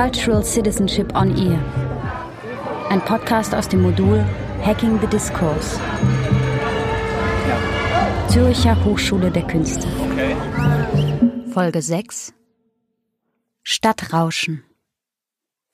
[0.00, 1.58] Cultural Citizenship on Ear.
[2.88, 4.24] Ein Podcast aus dem Modul
[4.64, 5.78] Hacking the Discourse.
[8.28, 9.86] Zürcher Hochschule der Künste.
[11.52, 12.32] Folge 6
[13.62, 14.64] Stadtrauschen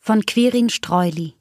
[0.01, 1.36] von Quirin Streuli.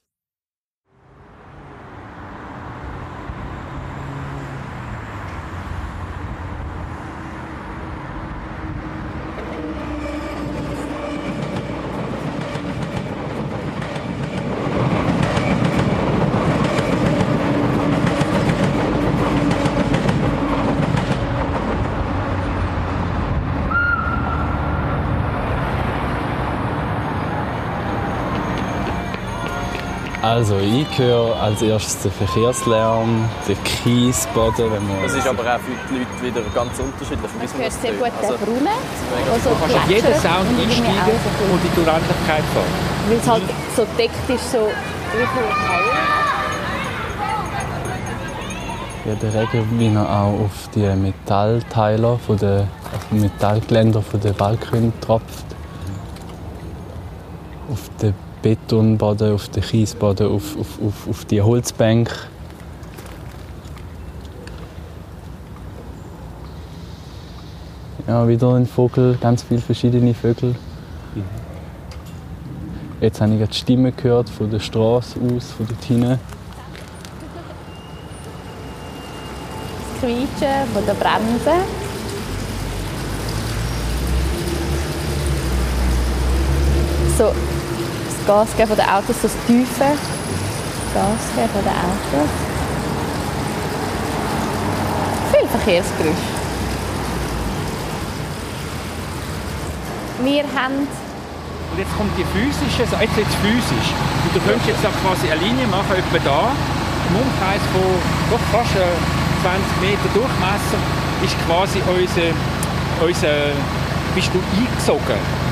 [30.25, 34.71] Also ich höre als erstes den Verkehrslärm, den Kiesboden.
[34.71, 37.31] Wenn man Das ist aber auch für die Leute wieder ganz unterschiedlich.
[37.37, 38.67] Man hört sehr gut den Also, Brunnen.
[39.31, 41.13] Also Du kannst auf jeden Sound einsteigen
[41.51, 42.73] und in die Unendlichkeit fahren.
[43.07, 43.43] Weil es halt
[43.75, 44.57] so deckt ist, so
[45.13, 45.25] wie
[49.07, 54.19] ja, der Regen, wie er auch auf die Metallteiler, von den, auf die Metallgeländer von
[54.19, 55.45] den Balkon tropft.
[57.71, 62.11] Auf den Betonboden, auf den Kiesboden, auf, auf, auf, auf die Holzbank.
[68.07, 70.53] Ja, wieder ein Vogel, ganz viele verschiedene Vögel.
[73.01, 76.19] Jetzt habe ich die Stimme gehört von der Straße aus, von dort hinten.
[79.89, 81.51] Das Quietschen von der Bremse.
[87.17, 87.33] So
[88.25, 89.85] Gas geben von den Autos, das tiefe
[90.93, 92.31] Gas geben von den Autos.
[95.31, 96.25] Viel Verkehrsgeräusch.
[100.23, 100.87] Wir haben
[101.69, 103.89] Und jetzt kommt die physische, also jetzt jetzt physisch.
[104.25, 106.49] Und du könntest jetzt quasi eine Linie machen, etwa da,
[107.09, 107.85] im Umkreis von
[108.31, 108.89] doch fast äh,
[109.45, 110.81] 20 Meter Durchmesser,
[111.21, 112.33] ist quasi unser,
[113.05, 113.53] unser,
[114.15, 115.44] bist du eingesogen.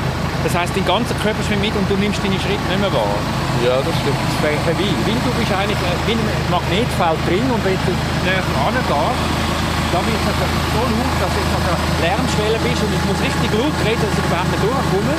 [0.44, 3.16] Das heisst, dein ganzer Körper schwimmt mit und du nimmst deine Schritte nicht mehr wahr.
[3.64, 4.20] Ja, das stimmt.
[4.44, 7.94] Wie, weil du bist eigentlich äh, wie in einem Magnetfeld drin und wenn du
[8.28, 12.92] näher rangehst, da wird es so laut, dass du jetzt an der Lärmschwelle bist und
[12.92, 15.16] ich muss richtig laut reden, dass ich überhaupt nicht durchkomme.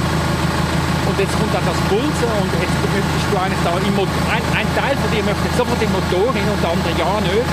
[1.04, 4.44] Und jetzt kommt auch das Pulsen und jetzt möchtest du eigentlich da im Mo- ein,
[4.56, 7.48] ein Teil von dir möchte sofort im Motor hin und der andere ja nicht.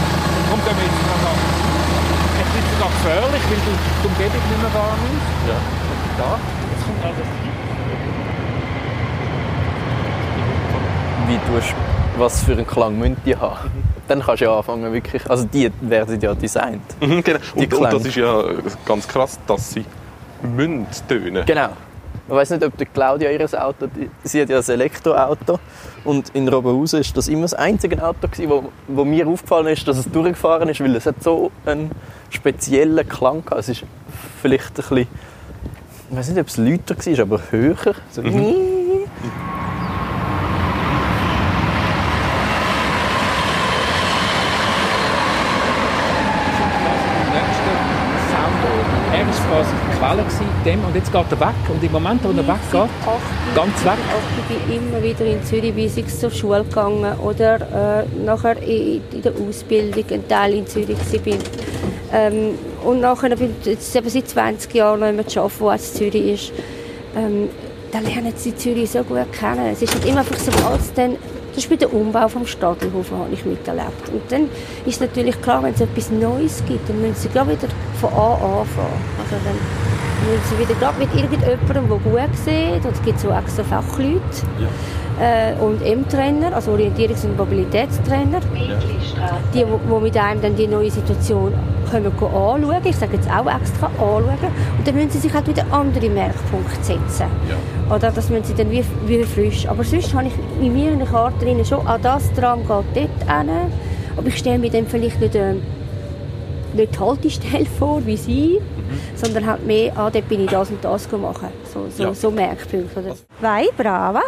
[0.52, 1.32] Und darum gehen wir jetzt da.
[2.42, 5.30] Jetzt wird es sogar gefährlich, weil du die Umgebung nicht mehr wahrnimmst.
[5.46, 5.58] Ja.
[6.20, 6.32] Da.
[11.28, 11.76] Wie tust
[12.18, 13.72] was für einen Klang müssen die haben?
[14.08, 15.30] Dann kannst du ja anfangen, wirklich.
[15.30, 16.82] Also die werden ja designt.
[17.02, 17.40] Mhm, genau.
[17.56, 18.44] Und, und das ist ja
[18.86, 19.86] ganz krass, dass sie
[20.42, 21.46] müssen tönen.
[21.46, 21.70] Genau.
[22.28, 23.88] Ich weiß nicht, ob die Claudia ihr Auto,
[24.24, 25.60] sie hat ja ein Elektroauto
[26.06, 29.88] und in Robenhausen ist das immer das einzige Auto gewesen, wo, wo mir aufgefallen ist,
[29.88, 31.92] dass es durchgefahren ist, weil es hat so einen
[32.30, 33.60] speziellen Klang hatte.
[33.60, 33.84] Es ist
[34.42, 35.08] vielleicht ein bisschen,
[36.12, 37.96] ich weiß nicht, ob es lauter war, aber höher.
[38.12, 38.36] So nächsten
[48.30, 48.60] Sound.
[49.14, 51.48] Er war quasi die Quelle gewesen, dem, und jetzt geht er weg.
[51.70, 52.90] Und im Moment, wo er weggeht,
[53.56, 53.98] ganz weg.
[54.38, 59.02] Ich bin immer wieder in Zürich wie ich zur Schule gegangen oder äh, nachher in,
[59.14, 61.38] in der Ausbildung ein Teil in Zürich war.
[62.14, 65.94] Ähm, und nachher bin ich jetzt eben seit 20 Jahren noch immer arbeiten, wo es
[65.94, 66.54] Zürich ist.
[67.16, 67.50] Ähm,
[67.92, 69.68] da lernen sie Zürich so gut kennen.
[69.72, 71.18] Es ist halt immer einfach so, als dann
[71.54, 74.08] das ist bei der Umbau vom Stadelhofen habe ich miterlebt.
[74.10, 74.50] Und dann
[74.86, 77.68] ist natürlich klar, wenn es etwas Neues gibt, dann müssen sie gleich wieder
[78.00, 79.04] von A anfangen.
[79.20, 79.58] Also dann
[80.30, 84.22] müssen sie wieder gerade mit irgendjemandem, der gut sieht, und es gibt so extra Fachleute,
[85.20, 88.40] äh, und M-Trainer, also Orientierungs- und Mobilitätstrainer,
[89.54, 91.54] die, wo, wo mit einem dann die neue Situation
[91.92, 94.24] können anschauen, ich sage jetzt auch extra anschauen,
[94.78, 97.28] und dann müssen sie sich halt wieder andere Merkpunkte setzen.
[97.94, 99.68] Oder das müssen sie dann wie, wie frisch.
[99.68, 100.34] Aber sonst habe ich
[100.66, 103.50] in mir eine Karte drin schon, an das Tram geht dort hin,
[104.18, 105.56] aber ich stelle mir dann vielleicht nicht, äh,
[106.74, 108.60] nicht die Haltestelle vor, wie sie,
[109.16, 111.50] sondern halt mehr, ah, dort bin ich das und das machen.
[111.74, 112.14] So, so, Ja.
[112.14, 113.00] so Merkpunkte.
[113.00, 113.16] Oder?
[113.40, 114.22] Vai, brava,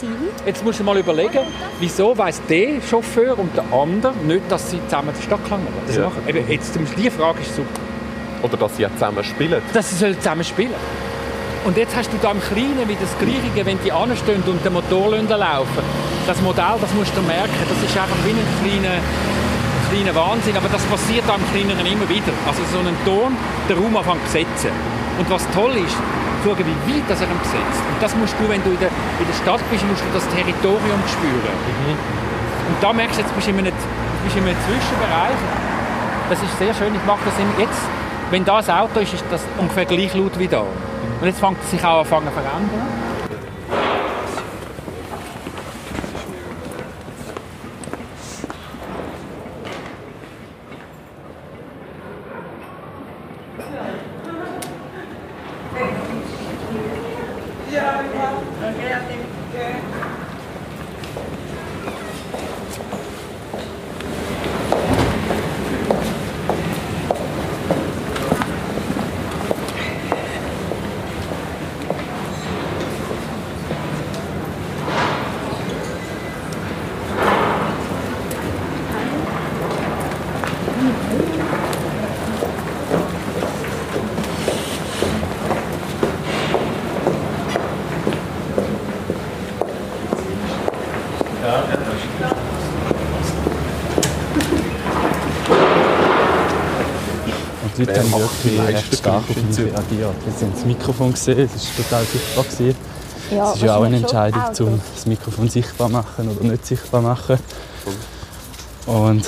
[0.00, 0.06] sì.
[0.46, 1.40] Jetzt musst du mal überlegen,
[1.78, 6.04] wieso weiss der Chauffeur und der andere nicht, dass sie zusammen den Stadtklang das Ja.
[6.04, 6.22] machen.
[6.26, 7.80] Eben, jetzt, die Frage ist super.
[8.42, 9.60] Oder dass sie ja zusammen spielen.
[9.72, 10.74] Dass sie sollen zusammen spielen
[11.64, 14.72] Und jetzt hast du da im Kleinen wieder das Gleiche, wenn die anstehen und den
[14.72, 15.84] Motor laufen.
[16.26, 18.96] Das Modell, das musst du merken, das ist einfach wie ein kleiner,
[19.90, 20.56] kleiner Wahnsinn.
[20.56, 22.32] Aber das passiert da im Kleineren immer wieder.
[22.48, 23.36] Also so einen Ton,
[23.68, 24.70] den Raum anfangen zu besetzen.
[25.18, 25.96] Und was toll ist,
[26.44, 27.82] schauen, wie weit das er ihn besetzt.
[27.86, 30.26] Und das musst du, wenn du in der, in der Stadt bist, musst du das
[30.28, 31.56] Territorium spüren.
[32.68, 33.74] Und da merkst du, jetzt bist du in einem,
[34.24, 35.40] bist in einem Zwischenbereich.
[36.28, 36.94] Das ist sehr schön.
[36.94, 37.82] Ich mache das jetzt.
[38.30, 40.60] Wenn da ein Auto ist, ist das ungefähr gleich laut wie da.
[40.60, 43.09] Und jetzt fängt es sich auch an zu verändern.
[97.62, 99.62] Und die Leute haben wirklich recht stark auf zu?
[99.62, 100.14] reagiert.
[100.38, 102.44] Sie haben das Mikrofon gesehen, das war total sichtbar.
[102.44, 102.76] Gewesen.
[103.30, 104.60] Ja, Es ist ja auch eine Entscheidung, Autos.
[104.60, 107.38] um das Mikrofon sichtbar machen oder nicht sichtbar machen.
[108.86, 109.24] Und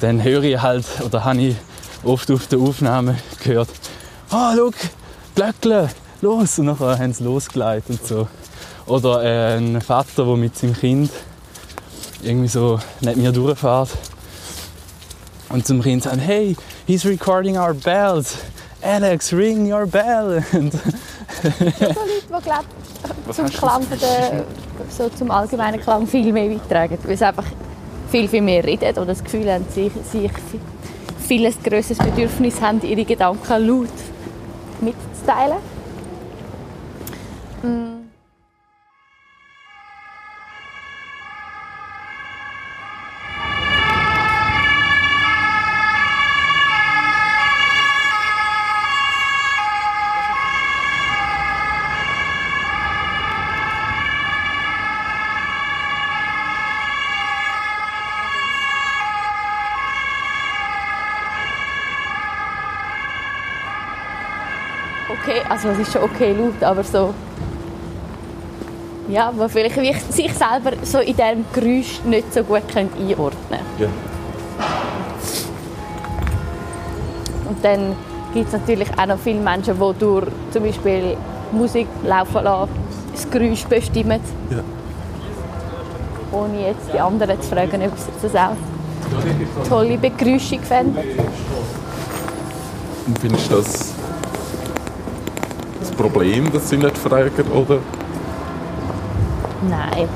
[0.00, 1.56] dann höre ich halt, oder habe ich
[2.02, 3.68] oft auf der Aufnahme gehört,
[4.30, 4.70] «Ah, schau,
[5.34, 5.88] Glöckle,
[6.20, 8.28] los!» Und nachher haben sie losgeleitet und so.
[8.86, 11.10] Oder äh, ein Vater, der mit seinem Kind
[12.24, 13.90] irgendwie so neben mir durchfährt
[15.50, 16.56] und zum Kind sagt, «Hey,
[16.86, 18.36] he's recording our bells!
[18.82, 20.78] Alex, ring your bell!» Und so
[21.60, 24.44] Leute, die glaub, zum Klang von der,
[24.88, 27.46] so zum allgemeinen Klang viel mehr beitragen, weil sie einfach
[28.10, 30.30] viel, viel mehr reden oder das Gefühl haben, sie sich
[31.26, 33.88] viel ein grosses Bedürfnis haben, ihre Gedanken laut
[34.80, 35.73] mitzuteilen.
[65.26, 67.14] Okay, also es ist schon okay laut, aber so...
[69.08, 72.90] Ja, wo vielleicht wie ich sich selber so in diesem Geräusch nicht so gut können
[72.98, 73.86] einordnen Ja.
[77.48, 77.96] Und dann
[78.34, 81.16] gibt es natürlich auch noch viele Menschen, die durch zum Beispiel
[81.52, 82.70] Musik laufen lassen,
[83.12, 84.20] das Geräusch bestimmen.
[84.50, 84.58] Ja.
[86.32, 90.98] Ohne jetzt die anderen zu fragen, ob sie das auch tolle Begrüßung fänden.
[93.06, 93.93] Und findest du das
[95.94, 97.78] Problem, dass sie nicht fragen, oder
[99.68, 100.08] Nein.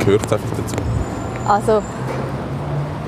[0.00, 0.74] gehört es einfach dazu?
[1.48, 1.82] Also,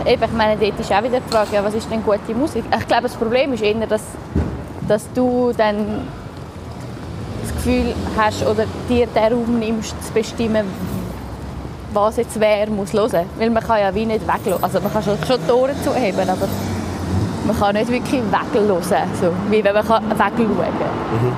[0.07, 2.65] eben, ich meine, dort ist auch wieder die Frage, ja, was ist denn gute Musik?
[2.79, 4.03] Ich glaube, das Problem ist eher, dass,
[4.87, 6.07] dass du dann
[7.43, 10.67] das Gefühl hast oder dir den Raum nimmst, zu bestimmen,
[11.93, 13.27] was jetzt wer muss hören.
[13.39, 14.63] Weil man kann ja wie nicht weglassen.
[14.63, 16.49] Also man kann schon, schon die Ohren zuheben, aber
[17.49, 21.37] man kann nicht wirklich weglassen, so, wie wenn man kann wegschauen kann.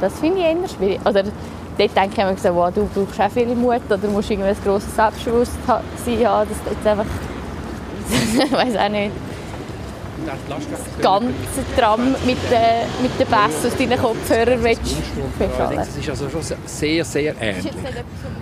[0.00, 1.00] Das finde ich eher schwierig.
[1.06, 4.50] Oder dort denke ich mir so, wow, du brauchst auch viel Mut oder musst irgendwie
[4.50, 5.76] ein grosses Selbstbewusstsein
[6.26, 7.06] haben, dass du jetzt einfach,
[8.44, 9.12] ich weiß auch nicht,
[10.48, 14.96] das ganze Tram mit den, mit den Bass aus deinen Kopfhörern willst
[15.38, 15.76] befallen.
[15.76, 17.72] Das ist also schon sehr, sehr ähnlich.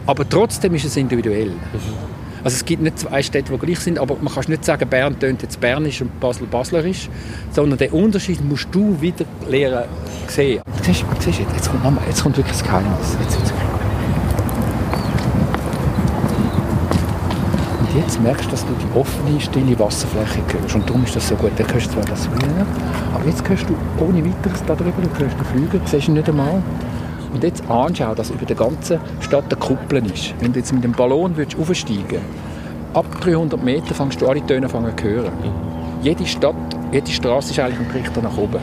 [0.07, 1.53] Aber trotzdem ist es individuell.
[2.45, 5.19] Also es gibt nicht zwei Städte, die gleich sind, aber man kann nicht sagen, Bern
[5.19, 7.09] tönt jetzt bernisch und Basel baslerisch,
[7.53, 9.85] sondern den Unterschied musst du wieder lernen
[10.27, 10.61] sehen.
[10.83, 13.17] Siehst, siehst du, jetzt, kommt noch mal, jetzt kommt wirklich das Geheimnis.
[13.21, 13.53] Jetzt, jetzt.
[17.79, 20.75] Und jetzt merkst du, dass du die offene, stille Wasserfläche hörst.
[20.75, 21.53] Und darum ist das so gut.
[21.57, 22.67] Dann hörst du zwar das Wiener,
[23.15, 26.29] aber jetzt hörst du ohne weiteres da drüber, du hörst den Flügel, siehst ihn nicht
[26.29, 26.61] einmal.
[27.33, 30.35] Und jetzt anschauen, dass über der ganzen Stadt eine Kuppel ist.
[30.41, 32.21] Wenn du jetzt mit dem Ballon würdest aufsteigen
[32.95, 35.33] ab 300 Meter fängst du alle Töne an zu hören.
[36.03, 36.55] Jede Stadt,
[36.91, 38.61] jede Straße ist eigentlich ein Richter nach oben.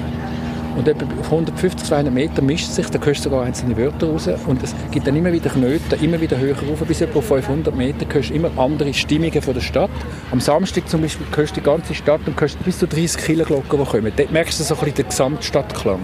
[0.77, 4.29] Und etwa auf 150, 200 Meter mischt sich, da hörst du sogar einzelne Wörter raus.
[4.45, 6.79] Und es gibt dann immer wieder Knöte, immer wieder höher rauf.
[6.87, 9.89] Bis etwa auf 500 Meter hörst du immer andere Stimmungen von der Stadt.
[10.31, 13.79] Am Samstag zum Beispiel hörst du die ganze Stadt und hörst bis zu 30 Kirchenglocken,
[13.79, 14.11] die kommen.
[14.15, 15.99] Dort merkst du so ein bisschen den Gesamtstadtklang.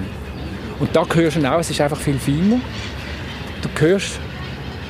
[0.80, 2.60] Und da hörst du auch, es ist einfach viel feiner.
[3.62, 4.20] Du hörst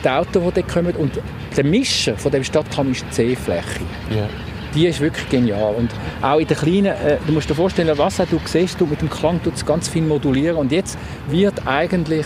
[0.03, 1.19] die Autos, die dort kommen und
[1.55, 3.81] der Mischer von dem Stadtklang ist die Seefläche.
[4.09, 4.27] Ja.
[4.75, 5.73] die ist wirklich genial.
[5.75, 5.89] Und
[6.21, 9.09] auch in den kleinen, äh, du musst dir vorstellen, was du siehst, du mit dem
[9.09, 10.97] Klang tut es ganz viel modulieren und jetzt
[11.29, 12.25] wird eigentlich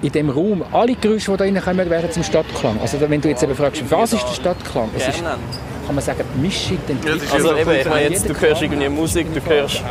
[0.00, 2.80] in dem Raum, alle Geräusche, die da reinkommen, werden zum Stadtklang.
[2.80, 4.88] Also wenn du jetzt eben fragst, was ist der Stadtklang?
[4.96, 7.32] Es ist, kann man sagen, die Mischung, die Entwicklung.
[7.32, 9.82] Also eben, ich meine jetzt, du hörst irgendwie Musik, du hörst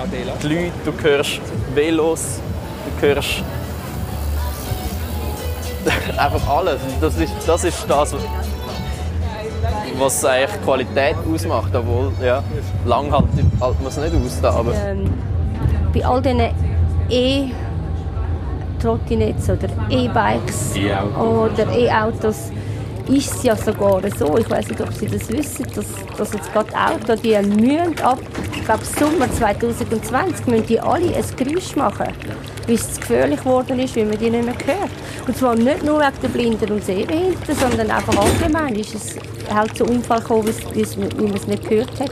[0.41, 1.41] die Leute, du hörst
[1.75, 2.39] Velos,
[3.01, 3.43] hörst
[6.17, 6.79] einfach alles.
[6.99, 8.15] Das ist das, ist das
[9.99, 12.43] was eigentlich Qualität ausmacht, obwohl, ja,
[12.85, 13.25] lang halt,
[13.59, 14.73] hält man es nicht aus da, aber...
[14.73, 15.11] Ähm,
[15.93, 16.41] bei all diesen
[17.09, 17.51] E-
[18.79, 20.75] Trottinetts oder E-Bikes
[21.19, 22.51] oder E-Autos
[23.09, 25.85] ist es ja sogar so, ich weiß nicht, ob Sie das wissen, dass,
[26.17, 28.19] dass jetzt gerade Autos, die müssen ab,
[28.53, 32.07] ich glaube Sommer 2020, müssen die alle ein Geräusch machen,
[32.65, 34.89] weil es gefährlich geworden ist, weil man die nicht mehr hört.
[35.27, 39.15] Und zwar nicht nur wegen der Blinden und Sehbehinderten, sondern einfach allgemein ist es
[39.53, 42.11] halt zu Unfall gekommen, wie man es nicht gehört hat.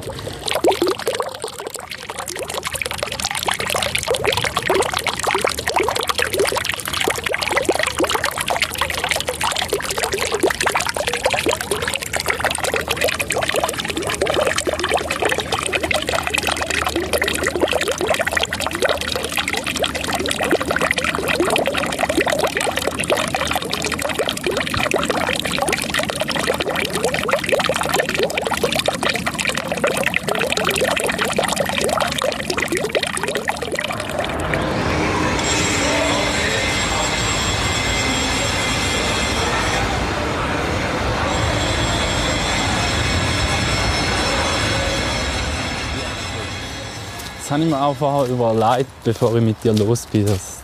[47.46, 50.62] Das habe ich mir auch vorher überlegt, bevor ich mit dir los bin, dass,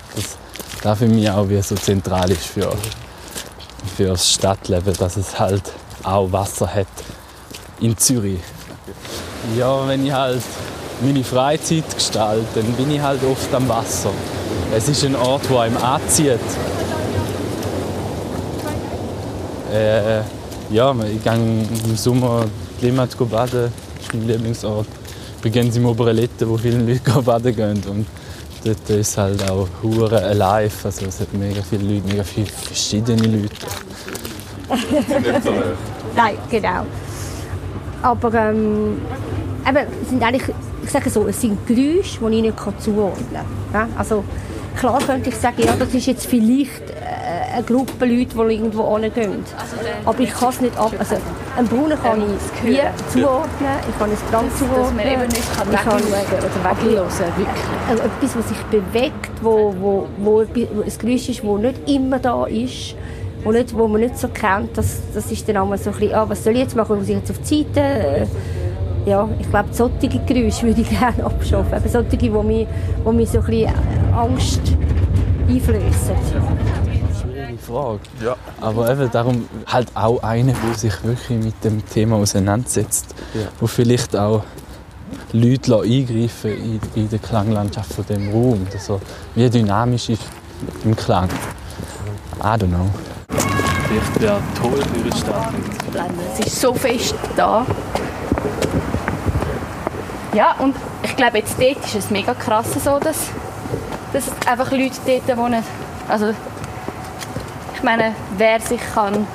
[0.81, 2.71] das für mich auch wie so zentral ist für,
[3.95, 5.61] für das Stadtleben, dass es halt
[6.01, 6.87] auch Wasser hat
[7.81, 8.39] in Zürich.
[9.55, 10.41] Ja, wenn ich halt
[11.03, 14.09] meine Freizeit gestalte, dann bin ich halt oft am Wasser.
[14.75, 16.39] Es ist ein Ort, wo einem anzieht.
[19.71, 20.21] Äh,
[20.71, 22.45] ja, ich gehe im Sommer
[22.81, 24.87] Limmat baden, das ist mein Lieblingsort.
[25.43, 27.81] Ich bin ganz im Oberletten, wo viele Leute baden gehen.
[27.89, 28.05] Und
[28.63, 30.71] dort ist es halt auch hure alive.
[30.83, 33.55] Also es hat mega viele Leute, mega viele verschiedene Leute.
[36.15, 36.85] Nein, genau.
[38.03, 39.01] Aber ähm,
[39.67, 40.43] eben, es sind eigentlich,
[40.83, 43.27] ich sage so, es sind Geräusche, die ich nicht zuordnen
[43.71, 43.89] kann.
[43.89, 43.89] Ja?
[43.97, 44.23] Also,
[44.77, 48.95] klar könnte ich sagen, ja, das ist jetzt vielleicht äh, eine Gruppe Leute, die irgendwo
[48.95, 49.43] hingehen.
[50.05, 50.93] Aber ich kann es nicht ab...
[50.99, 51.15] Also,
[51.57, 52.79] einen Brunnen kann ich wie
[53.09, 54.95] zuordnen, ich kann Brand Dass zuordnen.
[54.95, 57.65] man eben nicht kann ich kann wegschauen oder weghören wirklich.
[57.89, 62.19] also etwas, was sich bewegt, wo, wo, wo wo ein Geräusch ist, das nicht immer
[62.19, 62.95] da ist,
[63.43, 66.15] wo, nicht, wo man nicht so kennt, das, das ist dann einmal so ein bisschen,
[66.15, 67.79] ah, was soll ich jetzt machen, muss ich jetzt auf die Seite?
[67.79, 68.25] Äh,
[69.05, 71.75] Ja, ich glaube, solche Geräusche würde ich gerne abschaffen.
[71.75, 72.67] Eben solche, die mich,
[73.05, 73.73] die mich so ein bisschen
[74.15, 74.61] Angst
[75.49, 76.15] einflößen.
[77.71, 77.99] Frage.
[78.23, 78.35] Ja.
[78.59, 83.41] Aber eben darum halt auch einer, der sich wirklich mit dem Thema auseinandersetzt, Ja.
[83.59, 84.43] wo vielleicht auch
[85.33, 89.01] Leute eingreifen in, in der Klanglandschaft von dem Raum, also
[89.35, 90.21] wie dynamisch ist
[90.83, 91.29] im Klang.
[92.39, 92.89] I don't know.
[93.87, 95.53] Vielleicht wäre toll für die Stadt.
[96.39, 97.65] Es ist so fest da.
[100.33, 103.17] Ja, und ich glaube, jetzt dort ist es mega krass so, dass,
[104.13, 105.61] dass einfach Leute dort wohnen.
[106.07, 106.33] Also,
[107.81, 109.25] ich meine, wer sich kann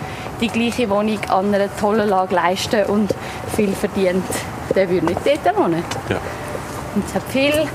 [0.41, 3.13] die gleiche Wohnung an einer tollen Lage leisten und
[3.57, 4.25] viel verdient,
[4.73, 5.83] der würde nicht dort wohnen.
[6.09, 6.19] Ja.
[6.95, 7.67] Und es hat viel,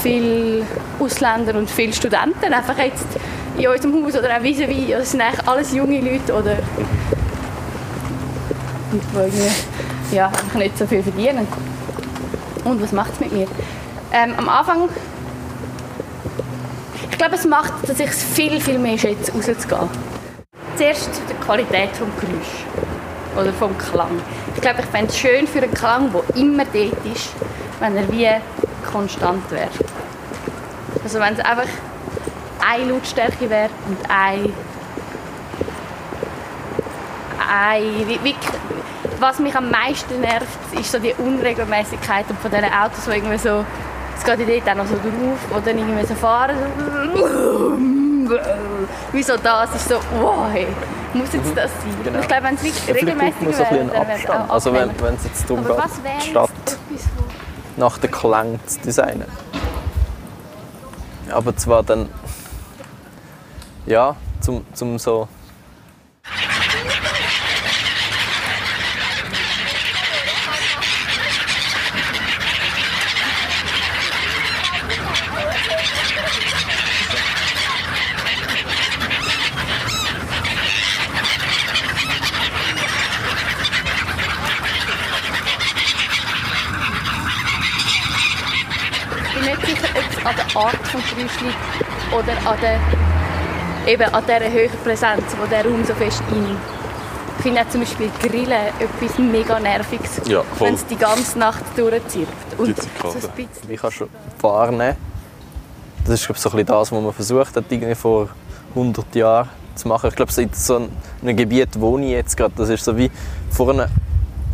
[0.00, 0.64] viel
[1.00, 3.06] Ausländer und viele Studenten einfach jetzt
[3.58, 4.90] in unserem Haus oder auch vis-à-vis.
[4.90, 6.58] Das sind eigentlich alles junge Leute oder
[8.92, 11.48] und die irgendwie, ja, nicht so viel verdienen.
[12.62, 13.48] Und was macht es mit mir?
[14.12, 14.88] Ähm, am Anfang,
[17.16, 19.88] ich glaube, es macht, dass ich es viel, viel mehr schätze, rauszugehen.
[20.76, 24.20] Zuerst die Qualität des Geräusch oder vom Klang.
[24.54, 27.30] Ich glaube, ich fände es schön für einen Klang, der immer dort ist,
[27.80, 28.28] wenn er wie
[28.92, 29.70] konstant wäre.
[31.02, 31.70] Also wenn es einfach
[32.70, 34.52] eine Lautstärke wäre und ein,
[37.50, 38.36] ein wie, wie,
[39.20, 43.64] was mich am meisten nervt, ist so die Unregelmäßigkeiten von diesen Autos, die irgendwie so,
[44.16, 46.56] es geht ja dort auch noch so drauf, wo dann irgendwie so fahren,
[48.28, 48.38] so,
[49.12, 50.66] wie so das, ist so, wow, hey,
[51.14, 51.96] muss jetzt das sein?
[52.02, 52.16] Genau.
[52.16, 54.28] Und Ich glaube, wenn es Ja, wirklich vielleicht regelmäßig ein wäre, bisschen dann wäre es
[54.28, 54.50] auch Abstand.
[54.50, 55.90] Also wenn, es jetzt darum Aber geht,
[56.22, 57.08] die Stadt etwas,
[57.76, 59.28] nach den Klang zu designen.
[61.30, 62.08] Aber zwar dann,
[63.86, 65.28] ja, zum, zum so
[89.46, 95.22] nicht sicher, ob es an Geräusch liegt oder an der, eben an dieser höheren Präsenz,
[95.42, 96.58] die der Raum so fest einnimmt.
[97.38, 101.64] Ich finde auch zum Beispiel Grillen etwas mega Nerviges, Ja, wenn es die ganze Nacht
[101.76, 102.58] durchzirpt.
[102.58, 104.08] Und so ein bisschen Ich kann schon
[104.40, 104.96] wahrnehmen.
[106.04, 108.28] Das ist glaube ich, so ein bisschen das, was man versucht hat, irgendwie vor
[108.70, 110.08] 100 Jahren zu machen.
[110.08, 110.88] Ich glaube, in so
[111.22, 112.54] einem Gebiet wohne ich jetzt gerade.
[112.56, 113.10] Das ist so wie
[113.50, 113.88] vorne,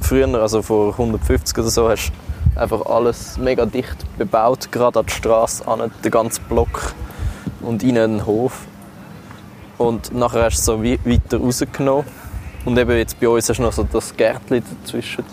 [0.01, 2.13] früher, also vor 150 oder so, hast du
[2.63, 6.95] einfach alles mega dicht bebaut, gerade an die Straße, an den ganzen Block
[7.61, 8.67] und innen einen Hof.
[9.79, 12.05] Und nachher hast du so weiter rausgenommen.
[12.65, 15.25] Und eben jetzt bei uns du noch so das Gärtchen dazwischen,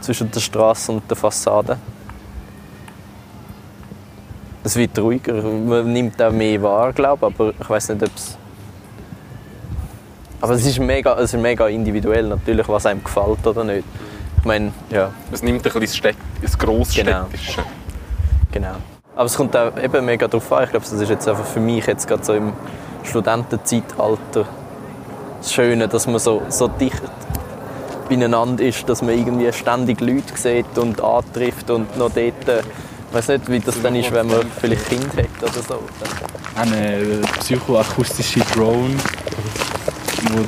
[0.00, 1.78] zwischen der Straße und der Fassade.
[4.64, 8.10] Es wird ruhiger, man nimmt auch mehr wahr, glaube ich, aber ich weiß nicht, ob
[8.14, 8.36] es...
[10.40, 13.84] Aber es ist, mega, es ist mega individuell natürlich, was einem gefällt oder nicht.
[14.40, 17.62] Ich meine, ja, Es nimmt ein bisschen das, Städt das Grossstädtische.
[18.50, 18.76] genau.
[19.14, 20.64] Aber es kommt auch eben mega darauf an.
[20.64, 22.52] Ich glaube, das ist jetzt einfach für mich jetzt gerade so im
[23.02, 24.46] Studentenzeitalter
[25.40, 27.02] das Schöne, dass man so, so dicht
[28.08, 32.48] beieinander ist, dass man irgendwie ständig Leute sieht und antrifft und noch dort...
[32.48, 32.60] äh,
[33.10, 35.82] Ich weiß nicht, wie das dann ist, wenn man vielleicht Kind hat oder so.
[36.56, 38.94] Eine äh, psychoakustische Drone,
[40.30, 40.40] wo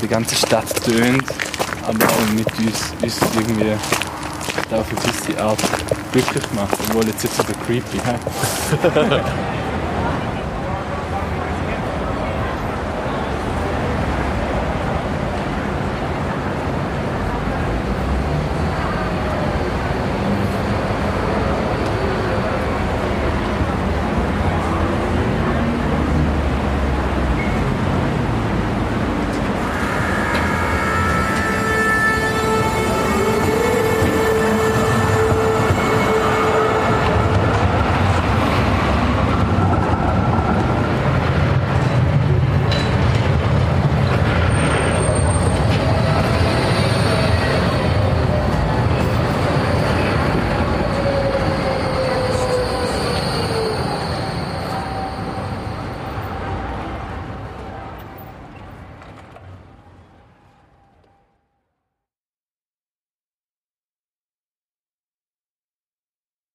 [0.00, 1.24] die ganze Stadt tönt,
[1.86, 3.72] aber auch mit uns, uns irgendwie
[4.74, 5.58] auf eine gewisse Art
[6.12, 6.74] glücklich macht.
[6.88, 7.98] Obwohl jetzt nicht so creepy.
[8.04, 8.16] hä?